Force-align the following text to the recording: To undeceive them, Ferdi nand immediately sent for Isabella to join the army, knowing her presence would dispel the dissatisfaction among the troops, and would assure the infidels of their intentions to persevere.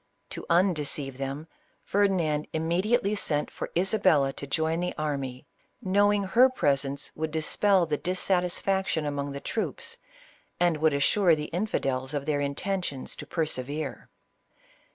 To 0.31 0.43
undeceive 0.49 1.19
them, 1.19 1.47
Ferdi 1.85 2.09
nand 2.15 2.47
immediately 2.53 3.13
sent 3.13 3.51
for 3.51 3.69
Isabella 3.77 4.33
to 4.33 4.47
join 4.47 4.79
the 4.79 4.95
army, 4.97 5.45
knowing 5.79 6.23
her 6.23 6.49
presence 6.49 7.11
would 7.13 7.29
dispel 7.29 7.85
the 7.85 7.99
dissatisfaction 7.99 9.05
among 9.05 9.31
the 9.31 9.39
troops, 9.39 9.97
and 10.59 10.77
would 10.77 10.95
assure 10.95 11.35
the 11.35 11.51
infidels 11.53 12.15
of 12.15 12.25
their 12.25 12.39
intentions 12.41 13.15
to 13.17 13.27
persevere. 13.27 14.09